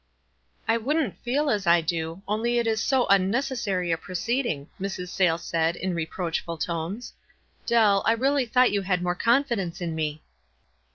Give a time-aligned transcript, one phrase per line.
[0.67, 5.09] "I wouldn't feel as I do— only it is so un necessary a proceeding," Mrs.
[5.09, 7.13] Sayles said, in reproachful tones.
[7.67, 10.23] "Dell, I really thought you had more confidence in me."